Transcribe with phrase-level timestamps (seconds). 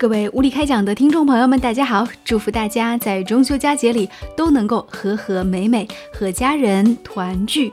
[0.00, 2.08] 各位无理开讲的听众朋友们，大家好！
[2.24, 7.70] 祝福大家在中秋佳节里都能够和和美美，和家人团聚。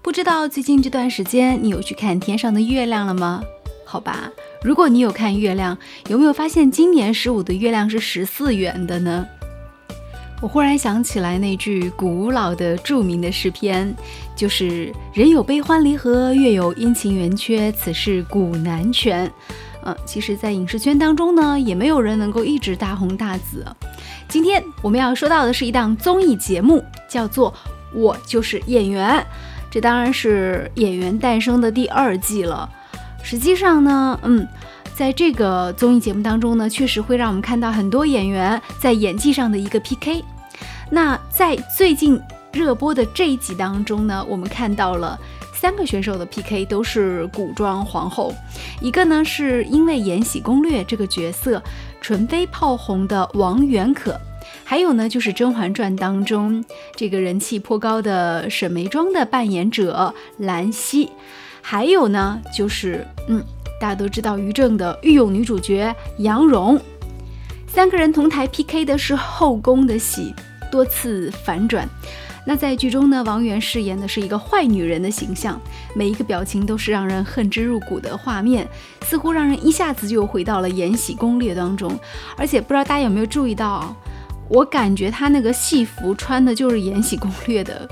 [0.00, 3.42] 不知道最近这段时间你有去看天上的月亮了吗？
[3.84, 5.76] 好吧，如果你有看月亮，
[6.08, 9.26] 有没有发现今年十五的月亮是十四圆的呢？
[10.40, 13.94] 我忽然想起来那句古老的著名的诗篇，
[14.34, 19.30] 就是“人有悲欢离合，月有阴晴圆缺，此事古难全。”
[19.84, 23.64] 嗯，其实，在影视圈当中呢，也没有人能够一直大红大紫。
[24.28, 27.52] 今天我们要说到的是一档综艺节目，叫做
[27.92, 29.18] 《我就是演员》，
[29.70, 32.68] 这当然是《演员诞生》的第二季了。
[33.22, 34.46] 实际上呢，嗯。
[34.94, 40.22] 在这个综艺节目当中呢，确实会让我们看到很多演员在演技上的一个 PK。
[40.90, 42.20] 那在最近
[42.52, 45.18] 热播的这一集当中呢，我们看到了
[45.62, 48.34] 三个选手的 PK 都是古装皇后，
[48.80, 51.62] 一个呢是因为《延禧攻略》这个角色
[52.00, 54.20] 纯妃炮红的王媛可，
[54.64, 56.64] 还有呢就是《甄嬛传》当中
[56.96, 61.08] 这个人气颇高的沈眉庄的扮演者兰溪，
[61.60, 63.40] 还有呢就是嗯。
[63.80, 66.76] 大家都知道于正的御用女主角杨蓉，
[67.68, 70.34] 三个人同台 PK 的是后宫的戏，
[70.72, 71.88] 多次反转。
[72.44, 75.60] 那在剧中呢，王源饰演的是一个坏女人的形象，
[75.94, 78.68] 每一个表情都是让人恨之入骨的画面，
[79.02, 81.98] 似乎让人一下子就回到了《延禧攻略》当中。
[82.36, 83.94] 而且不知道大家有没有注意到，
[84.48, 87.88] 我感觉她那个戏服穿的就是《延禧攻略》的。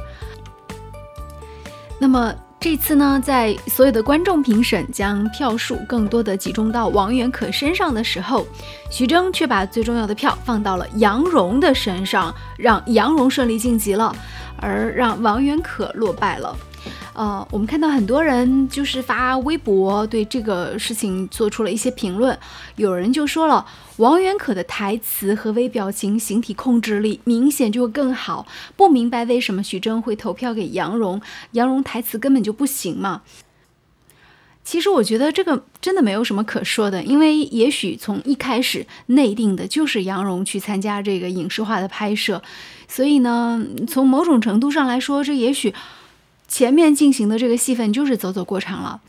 [1.98, 2.34] 那么。
[2.60, 8.46] 这次呢，在所有的观众评审将票数更多的集中到王源可身上的时候，
[8.90, 14.14] 徐峥却把最重要的票放到了杨蓉的身上，让杨蓉顺利晋级了，
[14.58, 16.54] 而让王源可落败了。
[17.12, 22.38] 呃，我们看到很多人就是发微博对这个事情做出了一些评论，
[22.76, 28.46] 有人就说了，王源可的台词和微表情、形体控制力明显就更好，
[28.76, 31.20] 不明白为什么徐峥会投票给杨蓉，
[31.52, 33.22] 杨蓉台词根本就不行嘛。
[34.62, 42.40] 其实我觉得这个真的没有什么可说的，因为也许从一开始内定的就是杨蓉去参加这个影视化的拍摄，
[42.86, 45.74] 所以呢，从某种程度上来说，这也许。
[46.50, 49.00] 前面进行的这个戏份就是走走过场了。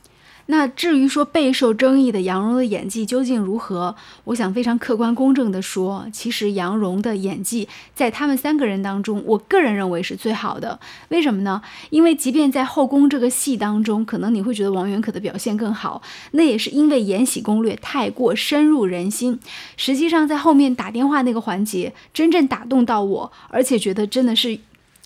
[0.48, 10.80] 那至于说备受争议的杨蓉的演技究竟如何，我想非常客观公正的说，其实杨蓉的演技在他们三个人当中，我个人认为是最好的。
[11.10, 11.62] 为什么呢？
[11.90, 16.02] 因为即便在后宫这个戏当中，可能你会觉得王媛可的表现更好，
[16.32, 19.40] 那也是因为《延禧攻略》太过深入人心。
[19.78, 24.60] 实际上在后面打电话那个环节，真正打动到我，而且觉得真的是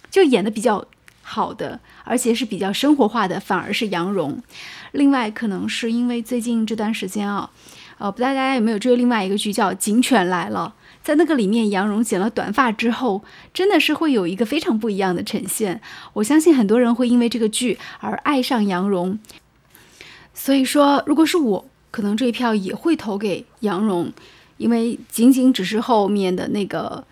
[0.09, 0.85] 就演的比较。
[1.28, 4.40] 好的，而且是比较生活化的，反而是杨蓉。
[4.91, 7.50] 另外，可能是因为最近这段时间啊，
[7.97, 10.75] 呃，不知道大家有没有追另外一个剧叫《警犬来了》。
[11.03, 15.81] 在那个里面，杨蓉剪了短发之后，真的是会有一个非常不一样的呈现。
[16.13, 19.18] 我相信很多人会因为这个剧而爱上杨蓉。
[20.36, 24.13] 所以说，如果是我，可能这一票也会投给杨蓉，
[24.57, 27.03] 因为仅仅只是后面的那个。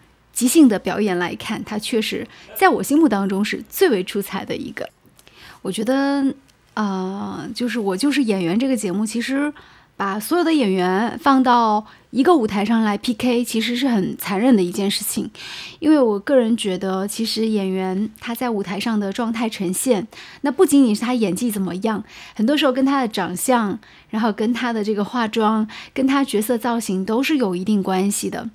[0.44, 4.90] 即兴的表演来看，他确实在我心目当中是最为出彩的一个。
[5.62, 6.36] 我觉得，
[6.74, 9.54] 呃，就是我就是演员这个节目，其实
[9.96, 15.32] 把所有的演员放到一个舞台上来 PK，其实是很残忍的一件事情。
[15.80, 20.06] 因为我个人觉得，其实演员他在舞台上的状态呈现，
[20.42, 22.04] 那不仅仅是他演技怎么样，
[22.36, 23.80] 很多时候跟他的长相，
[24.10, 28.50] 然后跟他的这个化妆，跟他角色造型都是有一定关系的。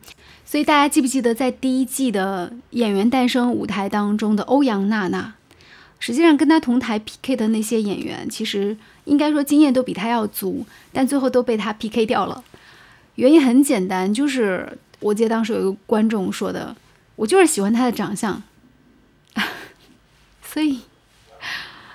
[0.50, 5.34] 所以大家记不记得，在第一季的演员诞生舞台当中的欧阳娜娜，
[5.98, 12.42] 实际上跟她同台 PK 的那些演员，其实应该说经验都比她要足，但最后都被她 PK 掉了。
[13.16, 16.74] 原因很简单，就是我记得当时有一个观众说的，
[17.16, 18.42] 我就是喜欢她的长相。
[20.42, 20.80] 所以，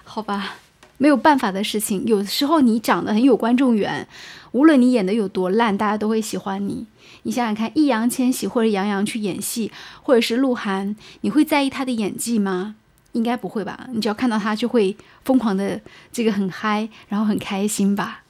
[0.04, 0.58] 好吧，
[1.04, 4.08] 没有办法的事情，有时候你长得很有观众缘，
[4.54, 6.86] 无论你演的有多烂，大家都会喜欢你。
[7.24, 9.70] 你想想看，易烊千玺或者杨洋去演戏，
[10.02, 12.76] 或者是鹿晗，你会在意他的演技吗？
[13.12, 13.90] 应该不会吧。
[13.92, 14.96] 你只要看到他，就会
[15.26, 15.82] 疯狂的
[16.14, 18.23] 这个很嗨，然后很开心吧。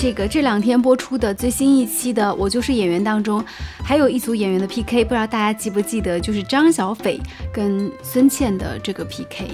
[0.00, 3.44] 这个这两天播出的最新一期的《我就是演员》当中，
[3.82, 7.20] 还有一组演员的 PK，不知道大家记不记得，就是张小斐
[7.52, 9.48] 跟孙茜的这个 PK。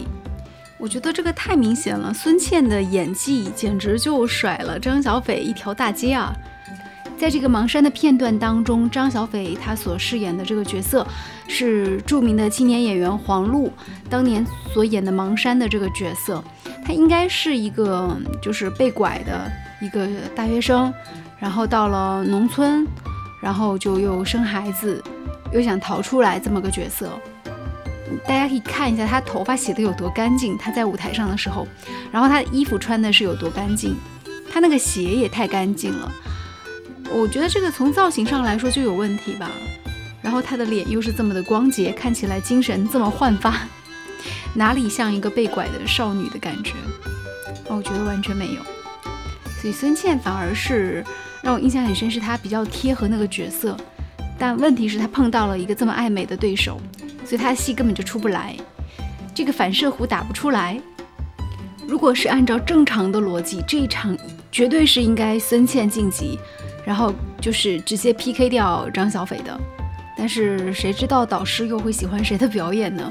[0.77, 6.31] 我觉得这个太明显了，孙茜的演技简直就甩了张小斐一条大街啊！
[7.17, 11.07] 在这个盲山的片段当中，张小斐她所饰演的这个角色
[11.49, 13.73] 是著名的青年演员黄璐
[14.11, 14.45] 当年
[14.75, 16.45] 所演的盲山的这个角色。
[16.85, 19.51] 她应该是一个就是被拐的
[19.81, 20.93] 一个大学生，
[21.39, 22.87] 然后到了农村，
[23.43, 25.03] 然后就又生孩子，
[25.53, 27.11] 又想逃出来这么个角色。
[28.27, 31.67] 大家可以看一下他头发洗的有多干净，他在舞台上的时候，
[32.13, 33.97] 然后他的衣服穿的是有多干净，
[34.53, 36.13] 他那个鞋也太干净了。
[37.11, 39.51] 我觉得这个从造型上来说就有问题吧。
[40.23, 43.55] 然后他的脸又是这么的光洁，看起来精神这么焕发，
[44.55, 46.73] 哪里像一个被拐的少女的感觉？
[47.69, 48.61] 我觉得完全没有。
[49.65, 51.03] 所以孙茜反而是
[51.41, 53.75] 让我印象很深，是她比较贴合那个角色。
[54.39, 56.79] 但问题是，她碰到了一个这么爱美的对手。
[57.25, 58.55] 所以他的戏根本就出不来，
[59.35, 60.79] 这个反射弧打不出来。
[61.89, 64.15] 如果是按照正常的逻辑，这一场
[64.53, 66.39] 绝对是应该孙茜晋级，
[66.85, 69.59] 然后就是直接 PK 掉张小斐的。
[70.19, 73.11] 但是谁知道导师又会喜欢谁的表演呢？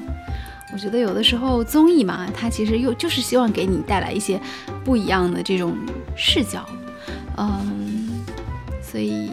[0.73, 4.41] 我觉得有的时候综艺嘛，它其实又就是希望给你带来一些
[4.83, 5.77] 不一样的这种
[6.17, 6.67] 视角，
[7.37, 8.23] 嗯，
[8.81, 9.29] 所以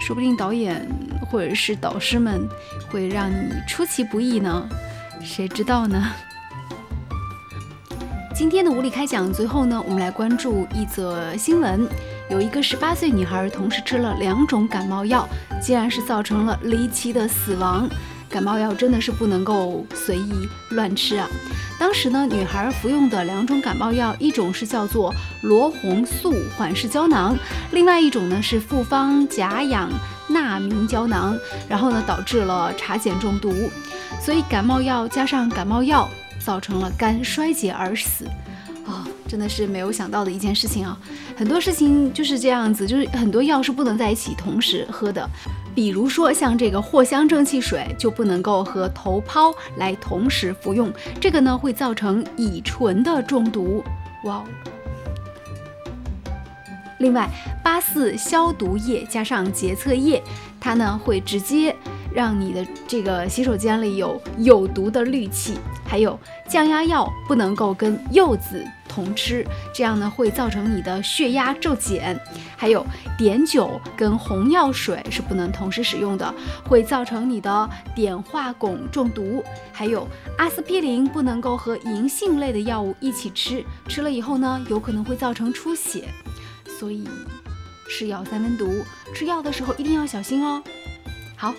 [0.00, 0.86] 说不定导演。
[1.28, 2.48] 或者是导师们
[2.88, 4.64] 会让你出其不意呢？
[5.20, 6.00] 谁知道呢？
[8.32, 11.84] 今天的无理开讲，最后呢，我们来关注一则新闻：
[12.30, 15.28] 有一个十八岁女孩同时吃了两种感冒药，
[15.60, 17.88] 竟然是造成了离奇的死亡。
[18.28, 21.28] 感冒药真的是不能够随意乱吃啊！
[21.78, 27.36] 当时呢，女孩服用的两种感冒药，一种是叫做罗红素缓释胶囊，
[27.72, 29.90] 另外一种呢是复方甲氧。
[30.28, 31.38] 钠明胶囊，
[31.68, 33.54] 然后呢，导致了茶碱中毒，
[34.20, 36.08] 所以感冒药加上感冒药，
[36.44, 38.24] 造成了肝衰竭而死。
[38.84, 40.98] 啊，真的是没有想到的一件事情啊！
[41.36, 45.30] 很多事情就是这样子，就是很多药是不能在一起同时喝的。
[45.76, 50.90] 比如说像这个藿香正气水就不能够和头孢来同时服用，
[51.20, 53.84] 这个呢会造成乙醇的中毒。
[54.24, 54.44] 哇哦！
[56.98, 57.28] 另外，
[57.62, 60.22] 八四消毒液加上洁厕液，
[60.58, 61.76] 它呢会直接
[62.10, 65.58] 让你的这个洗手间里有有毒的氯气。
[65.84, 66.18] 还有
[66.48, 72.18] 降压药不能够跟柚子同吃，这样呢会造成你的血压骤减。
[72.56, 72.84] 还有
[73.18, 76.34] 碘酒跟红药水是不能同时使用的，
[76.64, 79.44] 会造成你的碘化汞中毒。
[79.70, 80.08] 还有
[80.38, 86.08] 阿司匹林不能够和银杏类的药物一起吃，吃了以后呢有可能会造成出血。
[86.78, 87.06] 所以，
[87.86, 88.82] 是药三分毒，
[89.14, 90.62] 吃药的时候一定要小心哦。
[91.36, 91.52] 好，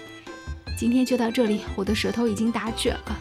[0.76, 3.16] 今天就到这里，我的舌头已经打卷了。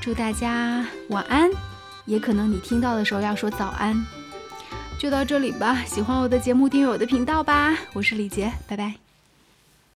[0.00, 1.48] 祝大家晚安，
[2.04, 4.04] 也可能你听到的时候要说早安。
[4.98, 7.76] 就到这里吧，喜欢我的节目，订阅我的频道吧。
[7.92, 9.11] 我是李杰，拜拜。